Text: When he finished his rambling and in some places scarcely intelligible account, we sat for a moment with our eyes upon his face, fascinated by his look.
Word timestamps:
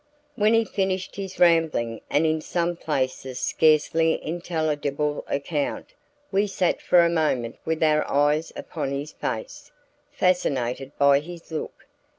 When 0.35 0.55
he 0.55 0.65
finished 0.65 1.15
his 1.15 1.37
rambling 1.37 2.01
and 2.09 2.25
in 2.25 2.41
some 2.41 2.75
places 2.75 3.39
scarcely 3.39 4.19
intelligible 4.25 5.23
account, 5.27 5.93
we 6.31 6.47
sat 6.47 6.81
for 6.81 7.05
a 7.05 7.07
moment 7.07 7.57
with 7.65 7.83
our 7.83 8.03
eyes 8.09 8.51
upon 8.55 8.89
his 8.93 9.11
face, 9.11 9.71
fascinated 10.11 10.91
by 10.97 11.19
his 11.19 11.51
look. 11.51 11.85